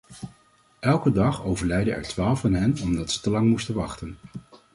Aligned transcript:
Elke 0.79 1.11
dag 1.11 1.43
overlijden 1.43 1.95
er 1.95 2.03
twaalf 2.03 2.39
van 2.39 2.53
hen 2.53 2.81
omdat 2.81 3.11
ze 3.11 3.21
te 3.21 3.29
lang 3.29 3.49
moesten 3.49 3.75
wachten. 3.75 4.17